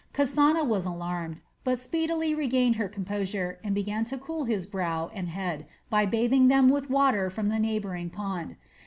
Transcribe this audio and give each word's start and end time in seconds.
Kasana 0.15 0.65
was 0.65 0.87
alarmed, 0.87 1.41
but 1.63 1.79
speedily 1.79 2.33
regained 2.33 2.77
her 2.77 2.89
composure 2.89 3.59
and 3.63 3.75
began 3.75 4.03
to 4.05 4.17
cool 4.17 4.45
his 4.45 4.65
brow 4.65 5.11
and 5.13 5.29
head 5.29 5.67
by 5.91 6.07
bathing 6.07 6.47
them 6.47 6.69
with 6.69 6.89
water 6.89 7.29
from 7.29 7.49
the 7.49 7.59
neighboring 7.59 8.09
pond. 8.09 8.55